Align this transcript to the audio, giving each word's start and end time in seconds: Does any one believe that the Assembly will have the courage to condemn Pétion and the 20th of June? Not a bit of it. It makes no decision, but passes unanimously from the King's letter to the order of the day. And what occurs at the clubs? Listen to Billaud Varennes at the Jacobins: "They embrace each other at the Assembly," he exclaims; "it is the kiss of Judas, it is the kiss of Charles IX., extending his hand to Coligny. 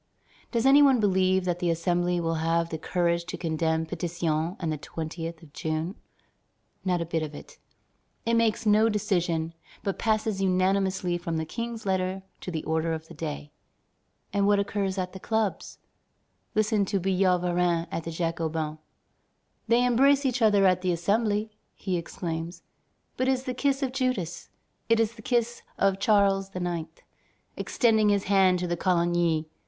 Does 0.51 0.65
any 0.65 0.81
one 0.81 0.99
believe 0.99 1.45
that 1.45 1.59
the 1.59 1.69
Assembly 1.69 2.19
will 2.19 2.33
have 2.41 2.69
the 2.69 2.79
courage 2.79 3.23
to 3.25 3.37
condemn 3.37 3.85
Pétion 3.85 4.55
and 4.59 4.71
the 4.73 4.77
20th 4.79 5.43
of 5.43 5.53
June? 5.53 5.93
Not 6.83 7.01
a 7.01 7.05
bit 7.05 7.21
of 7.21 7.35
it. 7.35 7.59
It 8.25 8.33
makes 8.33 8.65
no 8.65 8.89
decision, 8.89 9.53
but 9.83 9.99
passes 9.99 10.41
unanimously 10.41 11.19
from 11.19 11.37
the 11.37 11.45
King's 11.45 11.85
letter 11.85 12.23
to 12.39 12.49
the 12.49 12.63
order 12.63 12.93
of 12.93 13.09
the 13.09 13.13
day. 13.13 13.51
And 14.33 14.47
what 14.47 14.57
occurs 14.57 14.97
at 14.97 15.13
the 15.13 15.19
clubs? 15.19 15.77
Listen 16.55 16.83
to 16.85 16.99
Billaud 16.99 17.37
Varennes 17.41 17.85
at 17.91 18.03
the 18.03 18.09
Jacobins: 18.09 18.79
"They 19.67 19.85
embrace 19.85 20.25
each 20.25 20.41
other 20.41 20.65
at 20.65 20.81
the 20.81 20.91
Assembly," 20.91 21.51
he 21.75 21.95
exclaims; 21.95 22.63
"it 23.19 23.27
is 23.27 23.43
the 23.43 23.53
kiss 23.53 23.83
of 23.83 23.91
Judas, 23.93 24.49
it 24.89 24.99
is 24.99 25.13
the 25.13 25.21
kiss 25.21 25.61
of 25.77 25.99
Charles 25.99 26.49
IX., 26.55 26.89
extending 27.55 28.09
his 28.09 28.23
hand 28.23 28.57
to 28.57 28.75
Coligny. 28.75 29.47